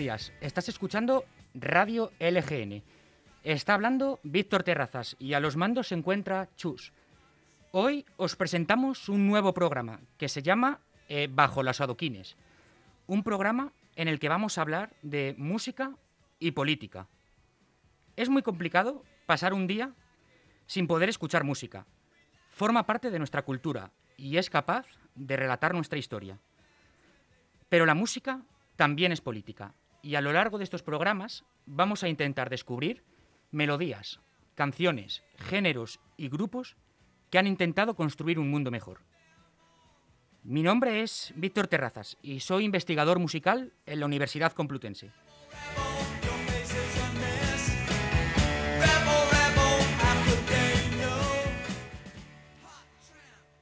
[0.00, 2.82] Días, estás escuchando Radio LGN.
[3.44, 6.94] Está hablando Víctor Terrazas y a los mandos se encuentra Chus.
[7.72, 10.80] Hoy os presentamos un nuevo programa que se llama
[11.10, 12.38] eh, Bajo las adoquines.
[13.08, 15.94] Un programa en el que vamos a hablar de música
[16.38, 17.06] y política.
[18.16, 19.92] Es muy complicado pasar un día
[20.64, 21.84] sin poder escuchar música.
[22.52, 26.38] Forma parte de nuestra cultura y es capaz de relatar nuestra historia.
[27.68, 28.40] Pero la música
[28.76, 33.04] también es política y a lo largo de estos programas vamos a intentar descubrir
[33.50, 34.20] melodías,
[34.54, 36.76] canciones, géneros y grupos
[37.30, 39.00] que han intentado construir un mundo mejor.
[40.42, 45.12] Mi nombre es Víctor Terrazas y soy investigador musical en la Universidad Complutense.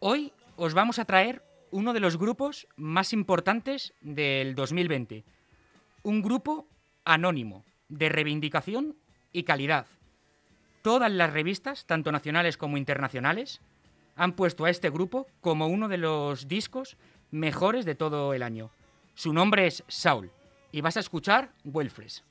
[0.01, 5.25] Hoy os vamos a traer uno de los grupos más importantes del 2020.
[6.03, 6.69] Un grupo
[7.05, 8.97] anónimo, de reivindicación
[9.33, 9.87] y calidad.
[10.83, 13.61] Todas las revistas, tanto nacionales como internacionales,
[14.17, 16.97] han puesto a este grupo como uno de los discos
[17.31, 18.71] mejores de todo el año.
[19.15, 20.31] Su nombre es Saul
[20.73, 22.25] y vas a escuchar Welfres.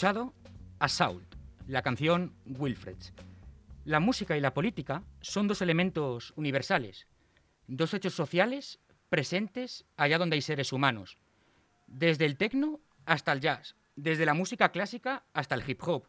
[0.00, 0.32] Escuchado
[0.78, 1.34] Assault,
[1.66, 3.12] la canción Wilfreds.
[3.84, 7.06] La música y la política son dos elementos universales,
[7.66, 8.80] dos hechos sociales
[9.10, 11.18] presentes allá donde hay seres humanos,
[11.86, 16.06] desde el techno hasta el jazz, desde la música clásica hasta el hip hop.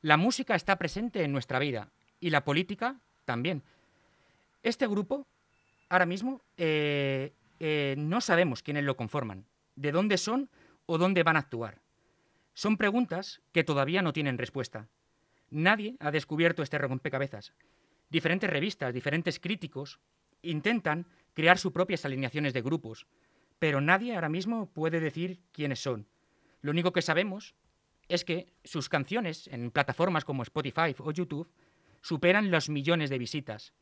[0.00, 3.62] La música está presente en nuestra vida y la política también.
[4.62, 5.26] Este grupo,
[5.90, 9.44] ahora mismo, eh, eh, no sabemos quiénes lo conforman,
[9.76, 10.48] de dónde son
[10.86, 11.83] o dónde van a actuar.
[12.54, 14.88] Son preguntas que todavía no tienen respuesta.
[15.50, 17.52] Nadie ha descubierto este rompecabezas.
[18.10, 19.98] Diferentes revistas, diferentes críticos
[20.42, 23.06] intentan crear sus propias alineaciones de grupos,
[23.58, 26.06] pero nadie ahora mismo puede decir quiénes son.
[26.60, 27.54] Lo único que sabemos
[28.08, 31.50] es que sus canciones en plataformas como Spotify o YouTube
[32.02, 33.72] superan los millones de visitas.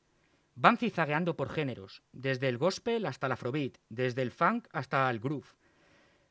[0.54, 5.18] Van zigzagueando por géneros, desde el gospel hasta el afrobeat, desde el funk hasta el
[5.18, 5.48] groove.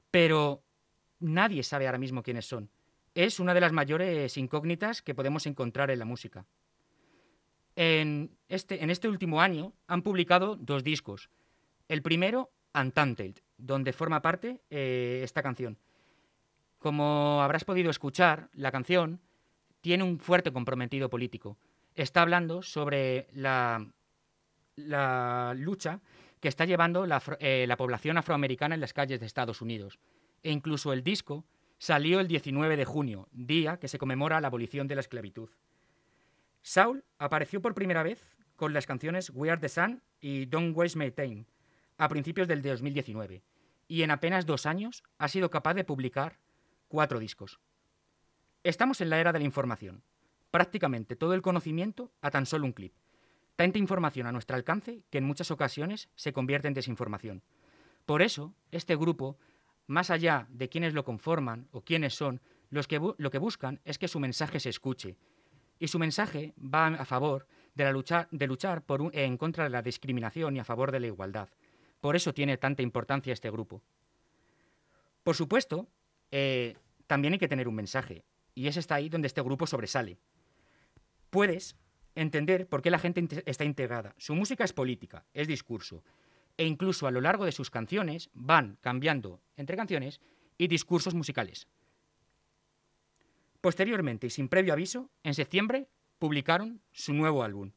[0.09, 0.63] Pero
[1.21, 2.69] nadie sabe ahora mismo quiénes son.
[3.15, 6.45] Es una de las mayores incógnitas que podemos encontrar en la música.
[7.75, 11.29] En este, este último año han publicado dos discos.
[11.87, 15.77] El primero, Untangled, donde forma parte eh, esta canción.
[16.79, 19.21] Como habrás podido escuchar, la canción
[19.81, 21.57] tiene un fuerte comprometido político.
[21.95, 23.85] Está hablando sobre la,
[24.75, 26.01] la lucha
[26.39, 29.99] que está llevando la, eh, la población afroamericana en las calles de Estados Unidos.
[30.43, 31.45] E incluso el disco
[31.77, 35.49] salió el 19 de junio, día que se conmemora la abolición de la esclavitud.
[36.61, 38.21] Saul apareció por primera vez
[38.55, 41.45] con las canciones We Are the Sun y Don't Waste My Time
[41.97, 43.43] a principios del 2019
[43.87, 46.39] y en apenas dos años ha sido capaz de publicar
[46.87, 47.59] cuatro discos.
[48.63, 50.03] Estamos en la era de la información.
[50.51, 52.93] Prácticamente todo el conocimiento a tan solo un clip.
[53.55, 57.43] Tanta información a nuestro alcance que en muchas ocasiones se convierte en desinformación.
[58.05, 59.37] Por eso, este grupo,
[59.87, 62.83] más allá de quienes lo conforman o quiénes son, lo
[63.31, 65.17] que buscan es que su mensaje se escuche
[65.81, 70.59] y su mensaje va a favor de, luchar por en contra de la discriminación y
[70.59, 71.49] a favor de la igualdad.
[71.99, 73.81] Por eso tiene tanta importancia este grupo.
[75.23, 75.87] Por supuesto,
[76.29, 76.75] eh,
[77.07, 78.23] también hay que tener un mensaje,
[78.53, 80.19] y está ahí donde este grupo sobresale.
[81.31, 81.75] Puedes
[82.13, 84.13] entender por qué la gente está integrada.
[84.17, 86.03] Su música es política, es discurso,
[86.61, 90.21] e incluso a lo largo de sus canciones van cambiando entre canciones
[90.59, 91.67] y discursos musicales.
[93.61, 97.71] Posteriormente, y sin previo aviso, en septiembre publicaron su nuevo álbum,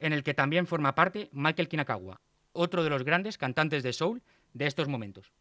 [0.00, 2.20] en el que también forma parte Michael Kinakawa,
[2.50, 4.20] otro de los grandes cantantes de soul
[4.52, 5.32] de estos momentos.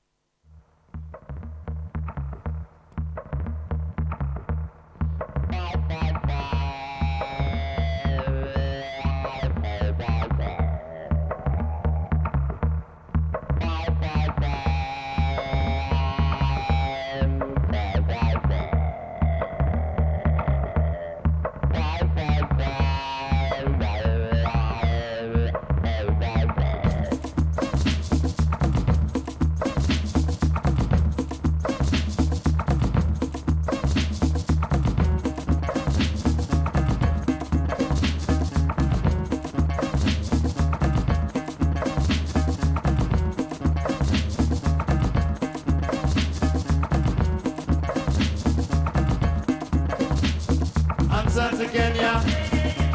[51.78, 52.24] Kenya,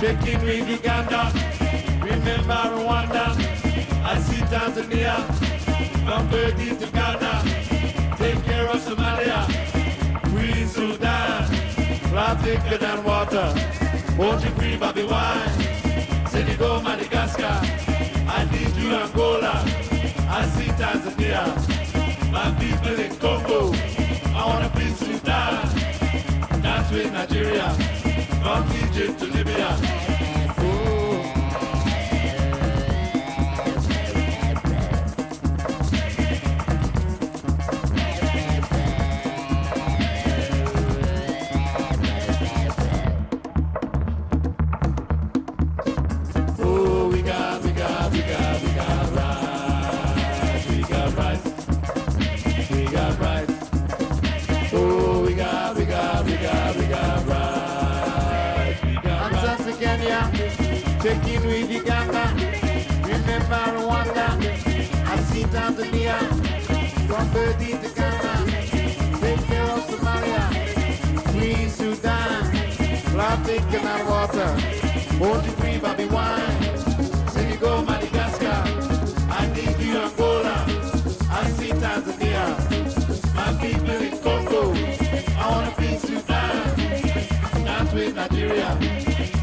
[0.01, 1.31] taking with Uganda.
[2.03, 3.27] Remember Rwanda,
[4.03, 5.15] I see Tanzania,
[6.05, 7.33] from Burgess to Ghana.
[8.19, 9.41] Take care of Somalia,
[10.35, 11.47] we Sudan.
[12.11, 13.55] Blood thicker than water,
[14.19, 15.55] won't you free Bobby Wine?
[16.27, 17.61] Senegal, Madagascar,
[18.37, 19.63] I need you Angola,
[20.29, 21.45] I see Tanzania.
[22.33, 23.73] My people in Congo,
[24.35, 25.69] I wanna be Sudan.
[26.63, 27.92] Dance with Nigeria.
[28.43, 30.02] Monkey Jip to Libya.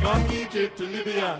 [0.02, 1.40] From Egypt to Libya.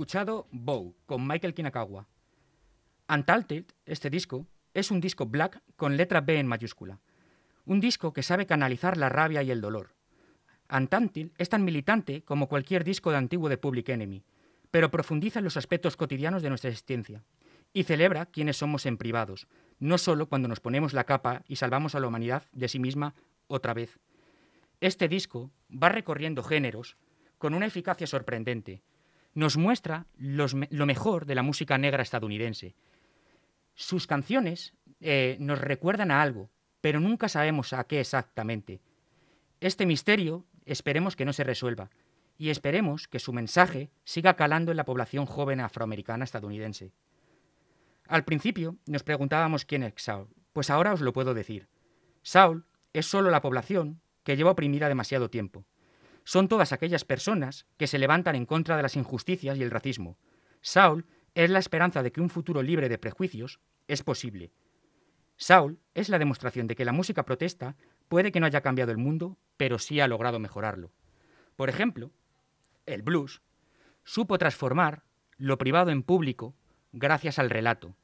[0.00, 2.08] Escuchado Bow con Michael Kinakawa.
[3.06, 7.00] Untitled, este disco, es un disco black con letra B en mayúscula.
[7.66, 9.94] Un disco que sabe canalizar la rabia y el dolor.
[10.74, 14.24] Untitled es tan militante como cualquier disco de antiguo de Public Enemy,
[14.70, 17.22] pero profundiza en los aspectos cotidianos de nuestra existencia
[17.74, 19.48] y celebra quienes somos en privados,
[19.80, 23.14] no solo cuando nos ponemos la capa y salvamos a la humanidad de sí misma
[23.48, 23.98] otra vez.
[24.80, 26.96] Este disco va recorriendo géneros
[27.36, 28.80] con una eficacia sorprendente.
[29.34, 32.74] Nos muestra lo mejor de la música negra estadounidense.
[33.74, 38.80] Sus canciones eh, nos recuerdan a algo, pero nunca sabemos a qué exactamente.
[39.60, 41.90] Este misterio esperemos que no se resuelva
[42.38, 46.92] y esperemos que su mensaje siga calando en la población joven afroamericana estadounidense.
[48.08, 51.68] Al principio nos preguntábamos quién es Saul, pues ahora os lo puedo decir.
[52.22, 55.64] Saul es solo la población que lleva oprimida demasiado tiempo.
[56.30, 60.16] Son todas aquellas personas que se levantan en contra de las injusticias y el racismo.
[60.60, 63.58] Saul es la esperanza de que un futuro libre de prejuicios
[63.88, 64.52] es posible.
[65.36, 67.74] Saul es la demostración de que la música protesta
[68.06, 70.92] puede que no haya cambiado el mundo, pero sí ha logrado mejorarlo.
[71.56, 72.12] Por ejemplo,
[72.86, 73.42] el blues
[74.04, 75.02] supo transformar
[75.36, 76.54] lo privado en público
[76.92, 77.96] gracias al relato.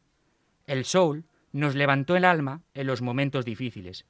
[0.67, 4.05] El soul nos levantó el alma en los momentos difíciles.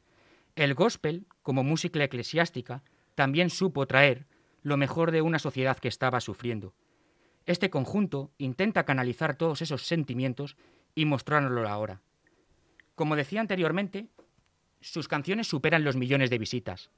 [0.55, 2.83] El gospel, como música eclesiástica,
[3.17, 4.27] también supo traer
[4.63, 6.75] lo mejor de una sociedad que estaba sufriendo.
[7.47, 10.57] Este conjunto intenta canalizar todos esos sentimientos
[10.95, 12.03] y mostrárnoslo ahora.
[12.95, 14.09] Como decía anteriormente,
[14.81, 16.91] sus canciones superan los millones de visitas.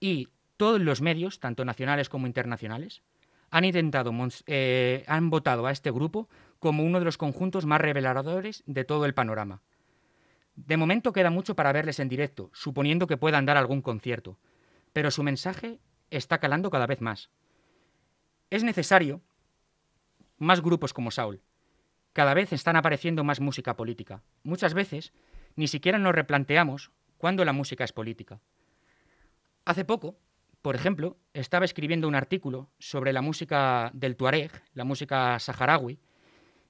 [0.00, 3.02] Y todos los medios, tanto nacionales como internacionales,
[3.50, 4.12] han intentado,
[4.46, 6.28] eh, han votado a este grupo
[6.58, 9.62] como uno de los conjuntos más reveladores de todo el panorama.
[10.56, 14.38] De momento queda mucho para verles en directo, suponiendo que puedan dar algún concierto,
[14.92, 15.80] pero su mensaje
[16.10, 17.30] está calando cada vez más.
[18.50, 19.20] Es necesario
[20.38, 21.42] más grupos como Saul.
[22.12, 24.22] Cada vez están apareciendo más música política.
[24.42, 25.12] Muchas veces
[25.56, 28.40] ni siquiera nos replanteamos cuándo la música es política.
[29.64, 30.18] Hace poco,
[30.62, 35.98] por ejemplo, estaba escribiendo un artículo sobre la música del Tuareg, la música saharaui,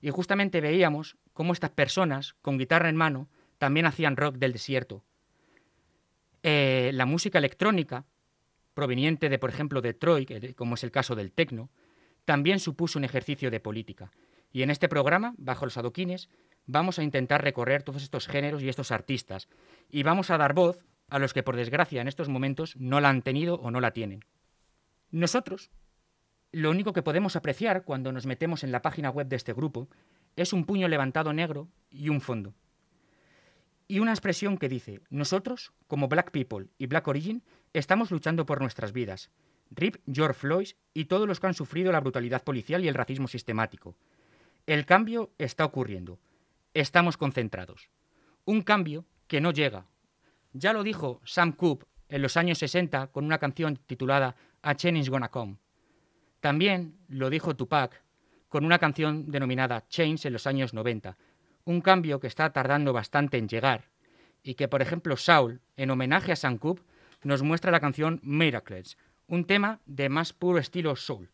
[0.00, 5.04] y justamente veíamos cómo estas personas, con guitarra en mano, también hacían rock del desierto.
[6.42, 8.04] Eh, la música electrónica,
[8.74, 10.26] proveniente de, por ejemplo, de Troy,
[10.56, 11.70] como es el caso del techno,
[12.24, 14.10] también supuso un ejercicio de política.
[14.52, 16.28] Y en este programa, bajo los adoquines,
[16.66, 19.48] vamos a intentar recorrer todos estos géneros y estos artistas,
[19.90, 20.78] y vamos a dar voz
[21.08, 23.92] a los que, por desgracia, en estos momentos no la han tenido o no la
[23.92, 24.24] tienen.
[25.10, 25.70] Nosotros,
[26.52, 29.88] lo único que podemos apreciar cuando nos metemos en la página web de este grupo
[30.36, 32.54] es un puño levantado negro y un fondo.
[33.90, 37.42] Y una expresión que dice, nosotros, como Black People y Black Origin,
[37.72, 39.30] estamos luchando por nuestras vidas.
[39.70, 43.28] Rip, George Floyd y todos los que han sufrido la brutalidad policial y el racismo
[43.28, 43.96] sistemático.
[44.66, 46.18] El cambio está ocurriendo.
[46.74, 47.88] Estamos concentrados.
[48.44, 49.86] Un cambio que no llega.
[50.52, 55.08] Ya lo dijo Sam Cooke en los años 60 con una canción titulada A Change
[55.08, 55.56] Gonna Come.
[56.40, 58.02] También lo dijo Tupac
[58.48, 61.16] con una canción denominada Chains en los años 90,
[61.68, 63.90] un cambio que está tardando bastante en llegar
[64.42, 66.58] y que, por ejemplo, Saul, en homenaje a Sam
[67.22, 68.96] nos muestra la canción Miracles,
[69.26, 71.28] un tema de más puro estilo soul.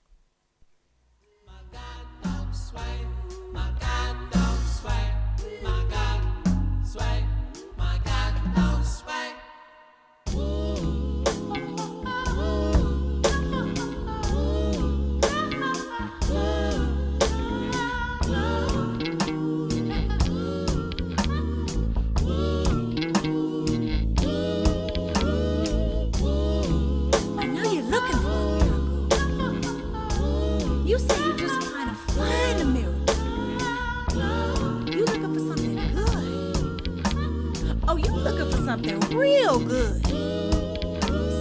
[37.95, 40.05] Oh, you looking for something real good.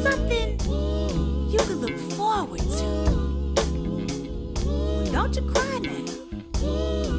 [0.03, 0.59] Something
[1.49, 2.85] you can look forward to.
[4.63, 6.05] Well, don't you cry now.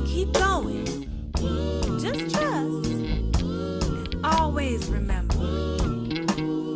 [0.07, 0.87] Keep going.
[1.99, 2.93] Just trust.
[2.93, 5.35] And always remember,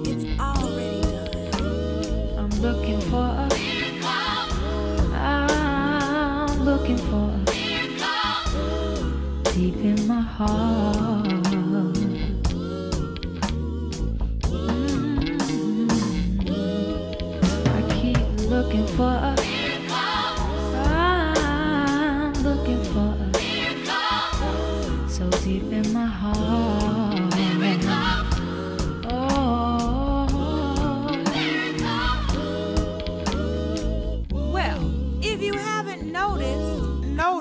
[0.04, 2.38] it's already done.
[2.40, 3.48] I'm looking for a.
[5.14, 7.38] I'm looking for a.
[9.52, 10.77] Deep in my heart.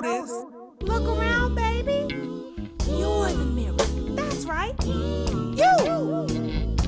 [0.02, 0.44] notice.
[0.82, 2.14] Look around, baby.
[2.86, 3.76] You're the mirror.
[4.14, 4.74] That's right.
[4.84, 5.64] You!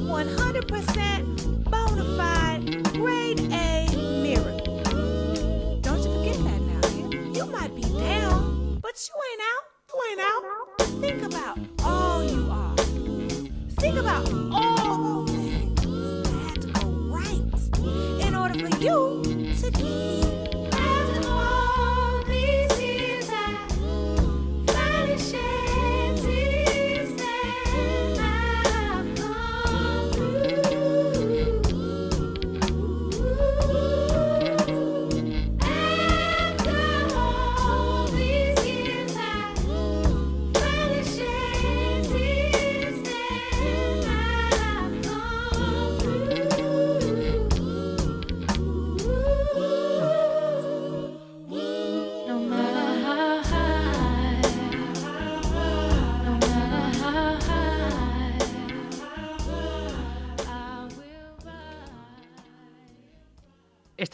[0.06, 1.39] 100%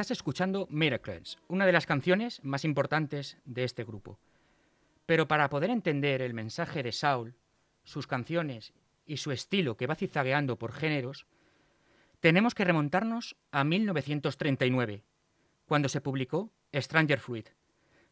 [0.06, 4.20] Estás escuchando Miracles, una de las canciones más importantes de este grupo.
[5.04, 7.34] Pero para poder entender el mensaje de Saul,
[7.82, 8.72] sus canciones
[9.04, 11.26] y su estilo que va zigzagueando por géneros,
[12.20, 15.02] tenemos que remontarnos a 1939,
[15.66, 17.48] cuando se publicó Stranger Fruit,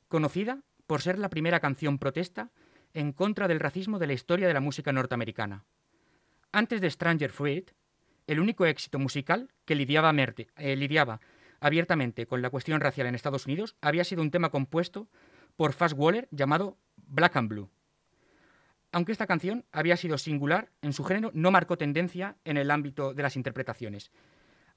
[0.09, 2.50] conocida por ser la primera canción protesta
[2.92, 5.64] en contra del racismo de la historia de la música norteamericana.
[6.50, 7.70] Antes de Stranger Fruit,
[8.26, 10.12] el único éxito musical que lidiaba,
[10.57, 11.20] eh, lidiaba
[11.64, 15.09] abiertamente con la cuestión racial en Estados Unidos había sido un tema compuesto
[15.57, 17.70] por Fast Waller llamado Black and Blue.
[18.92, 23.14] Aunque esta canción había sido singular en su género, no marcó tendencia en el ámbito
[23.14, 24.12] de las interpretaciones.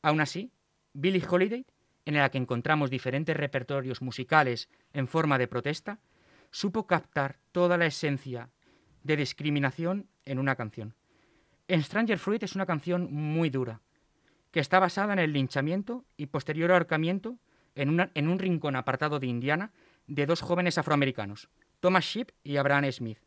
[0.02, 0.54] Aún así,
[0.94, 1.66] Billie Holiday,
[2.06, 6.00] en la que encontramos diferentes repertorios musicales en forma de protesta,
[6.52, 8.50] supo captar toda la esencia
[9.04, 10.96] de discriminación en una canción.
[11.68, 13.82] En Stranger Fruit es una canción muy dura,
[14.58, 17.38] que está basada en el linchamiento y posterior ahorcamiento
[17.76, 19.72] en, en un rincón apartado de Indiana
[20.08, 21.48] de dos jóvenes afroamericanos,
[21.80, 23.20] Thomas Sheep y Abraham Smith.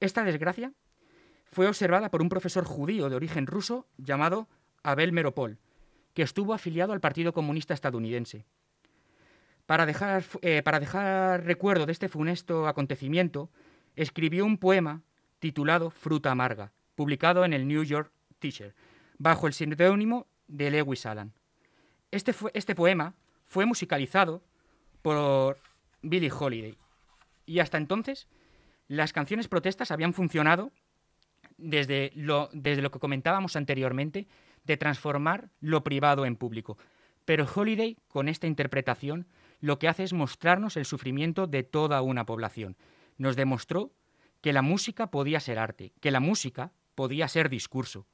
[0.00, 0.74] Esta desgracia
[1.50, 4.48] fue observada por un profesor judío de origen ruso llamado
[4.82, 5.56] Abel Meropol,
[6.12, 8.44] que estuvo afiliado al Partido Comunista estadounidense.
[9.64, 13.48] Para dejar, eh, para dejar recuerdo de este funesto acontecimiento,
[13.96, 15.00] escribió un poema
[15.38, 18.74] titulado Fruta Amarga, publicado en el New York Teacher,
[19.16, 21.32] bajo el seudónimo de Lewis Allen.
[22.10, 23.14] Este, fue- este poema
[23.46, 24.42] fue musicalizado
[25.02, 25.58] por
[26.02, 26.76] Billie Holiday,
[27.46, 28.28] y hasta entonces
[28.88, 30.72] las canciones protestas habían funcionado
[31.56, 34.26] desde lo, desde lo que comentábamos anteriormente,
[34.64, 36.76] de transformar lo privado en público.
[37.24, 39.26] Pero Holiday, con esta interpretación,
[39.60, 42.76] lo que hace es mostrarnos el sufrimiento de toda una población.
[43.18, 43.92] Nos demostró
[44.40, 48.06] que la música podía ser arte, que la música podía ser discurso.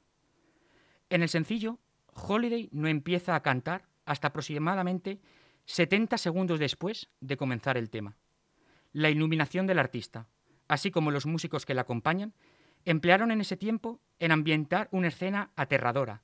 [1.09, 1.79] En el sencillo,
[2.17, 5.19] Holiday no empieza a cantar hasta aproximadamente
[5.65, 8.17] 70 segundos después de comenzar el tema.
[8.93, 10.27] La iluminación del artista,
[10.67, 12.33] así como los músicos que la acompañan,
[12.85, 16.23] emplearon en ese tiempo en ambientar una escena aterradora,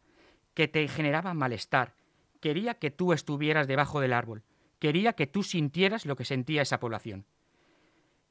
[0.53, 1.95] que te generaba malestar.
[2.39, 4.43] Quería que tú estuvieras debajo del árbol,
[4.79, 7.25] quería que tú sintieras lo que sentía esa población.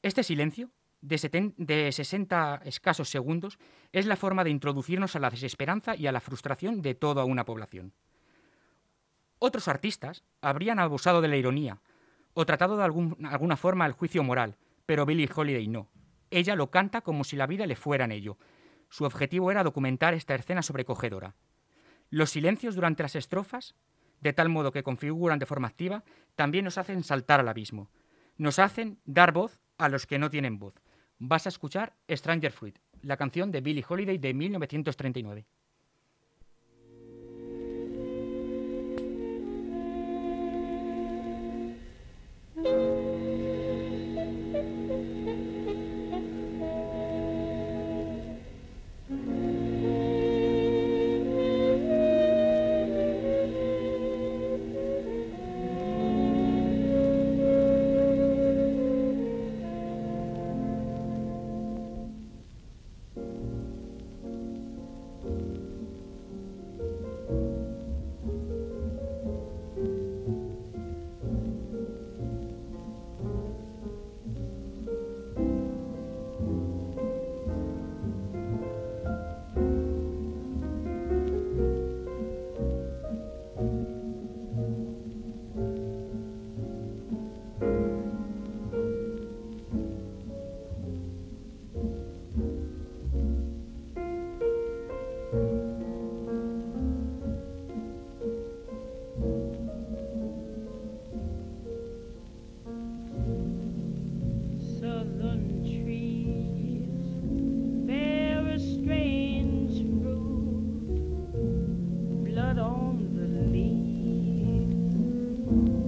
[0.01, 0.69] Este silencio,
[1.03, 3.59] de, de 60 escasos segundos,
[3.91, 7.45] es la forma de introducirnos a la desesperanza y a la frustración de toda una
[7.45, 7.93] población.
[9.37, 11.81] Otros artistas habrían abusado de la ironía
[12.33, 15.89] o tratado de alguna forma el juicio moral, pero Billie Holiday no.
[16.31, 18.37] Ella lo canta como si la vida le fuera en ello.
[18.89, 21.35] Su objetivo era documentar esta escena sobrecogedora.
[22.09, 23.75] Los silencios durante las estrofas,
[24.21, 26.03] de tal modo que configuran de forma activa,
[26.35, 27.91] también nos hacen saltar al abismo.
[28.37, 30.73] Nos hacen dar voz a los que no tienen voz.
[31.25, 35.45] Vas a escuchar Stranger Fruit, la canción de Billie Holiday de 1939.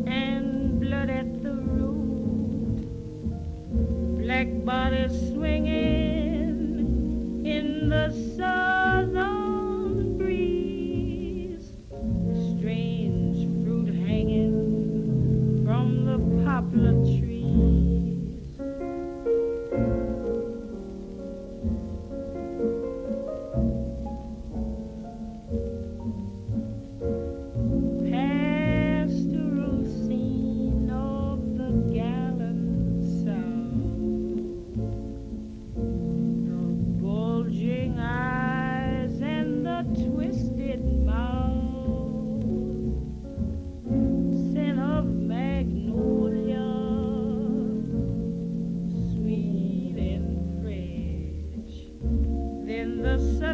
[0.07, 2.87] and blood at the root.
[4.21, 5.34] Black bodies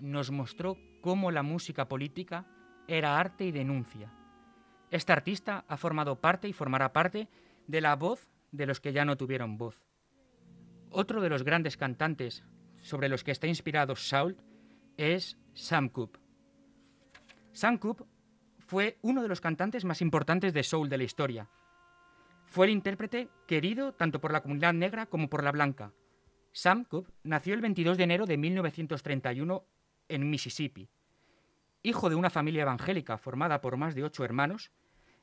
[0.00, 2.46] nos mostró cómo la música política
[2.88, 4.12] era arte y denuncia.
[4.90, 7.28] Esta artista ha formado parte y formará parte
[7.66, 9.84] de la voz de los que ya no tuvieron voz.
[10.90, 12.44] Otro de los grandes cantantes
[12.80, 14.36] sobre los que está inspirado Saul
[14.96, 16.20] es Sam Cooke.
[17.52, 18.04] Sam Cooke
[18.58, 21.48] fue uno de los cantantes más importantes de soul de la historia.
[22.46, 25.92] Fue el intérprete querido tanto por la comunidad negra como por la blanca.
[26.52, 29.64] Sam Cooke nació el 22 de enero de 1931
[30.08, 30.88] en Mississippi.
[31.82, 34.70] Hijo de una familia evangélica formada por más de ocho hermanos,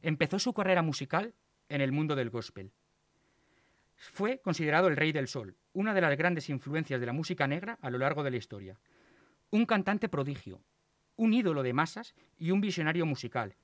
[0.02, 1.34] empezó su carrera musical
[1.70, 2.72] en el mundo del gospel.
[3.96, 7.80] Fue considerado el rey del sol, una de las grandes influencias de la música negra
[7.82, 8.80] a lo largo de la historia.
[9.50, 10.62] Un cantante prodigio,
[11.16, 13.56] un ídolo de masas y un visionario musical,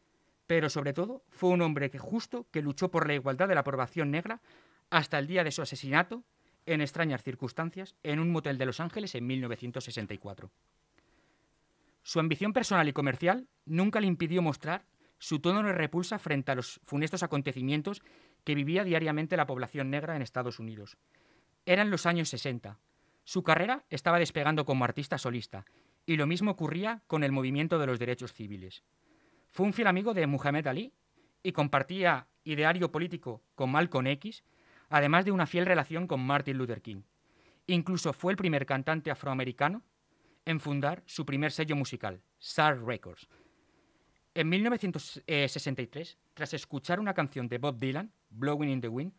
[0.47, 4.11] pero sobre todo fue un hombre justo que luchó por la igualdad de la población
[4.11, 4.41] negra
[4.89, 6.23] hasta el día de su asesinato
[6.65, 10.51] en extrañas circunstancias en un motel de Los Ángeles en 1964.
[12.09, 14.83] Su ambición personal y comercial nunca le impidió mostrar
[15.19, 18.01] su tono de repulsa frente a los funestos acontecimientos
[18.43, 20.97] que vivía diariamente la población negra en Estados Unidos.
[21.67, 22.79] Eran los años 60.
[23.25, 25.65] Su carrera estaba despegando como artista solista,
[26.07, 28.81] y lo mismo ocurría con el movimiento de los derechos civiles.
[29.51, 30.95] Fue un fiel amigo de Muhammad Ali
[31.43, 34.43] y compartía ideario político con Malcolm X,
[34.89, 37.03] además de una fiel relación con Martin Luther King.
[37.67, 39.83] Incluso fue el primer cantante afroamericano
[40.49, 43.27] en fundar su primer sello musical, SAR Records.
[44.33, 49.13] En 1963, tras escuchar una canción de Bob Dylan, Blowing in the Wind,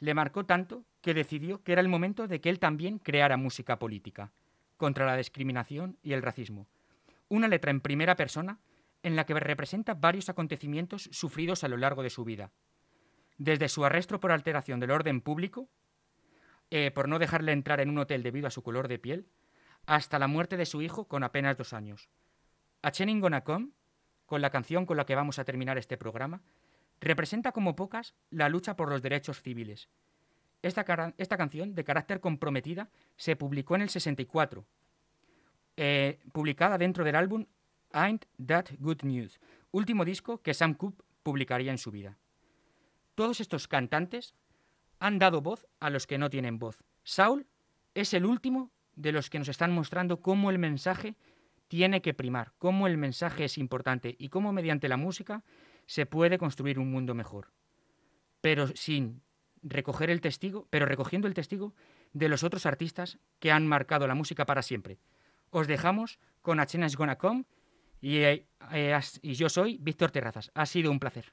[0.00, 3.78] le marcó tanto que decidió que era el momento de que él también creara música
[3.78, 4.32] política,
[4.78, 6.66] contra la discriminación y el racismo.
[7.28, 8.58] Una letra en primera persona
[9.02, 12.50] en la que representa varios acontecimientos sufridos a lo largo de su vida.
[13.36, 15.68] Desde su arresto por alteración del orden público,
[16.70, 19.26] eh, por no dejarle entrar en un hotel debido a su color de piel,
[19.86, 22.08] hasta la muerte de su hijo con apenas dos años.
[22.82, 23.70] A Chenin Gonna Come,
[24.26, 26.42] con la canción con la que vamos a terminar este programa,
[27.00, 29.88] representa como pocas la lucha por los derechos civiles.
[30.62, 30.84] Esta
[31.36, 34.64] canción, de carácter comprometida, se publicó en el 64,
[35.76, 37.46] eh, publicada dentro del álbum
[37.92, 39.38] Ain't That Good News,
[39.70, 42.18] último disco que Sam Cooke publicaría en su vida.
[43.14, 44.34] Todos estos cantantes
[44.98, 46.82] han dado voz a los que no tienen voz.
[47.04, 47.46] Saul
[47.94, 51.14] es el último de los que nos están mostrando cómo el mensaje
[51.68, 55.44] tiene que primar, cómo el mensaje es importante y cómo mediante la música
[55.86, 57.52] se puede construir un mundo mejor.
[58.40, 59.22] Pero sin
[59.62, 61.74] recoger el testigo, pero recogiendo el testigo
[62.12, 64.98] de los otros artistas que han marcado la música para siempre.
[65.50, 67.44] Os dejamos con A China is Gonna Come
[68.02, 70.50] eh, eh, y yo soy Víctor Terrazas.
[70.54, 71.32] Ha sido un placer.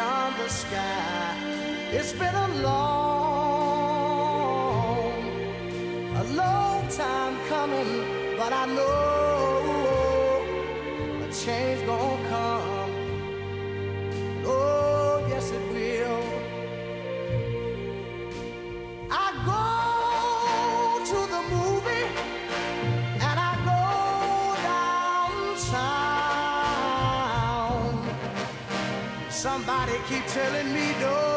[0.00, 1.36] beyond the sky.
[1.92, 3.20] It's been a long,
[6.16, 7.90] a long time coming,
[8.38, 10.42] but I know
[11.24, 12.79] a change gonna come.
[29.52, 31.29] Somebody keep telling me no.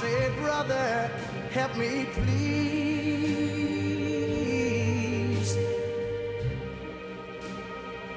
[0.00, 1.10] say, brother,
[1.50, 2.36] help me please.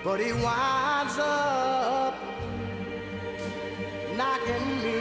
[0.04, 2.16] But he winds up
[4.18, 4.99] knocking me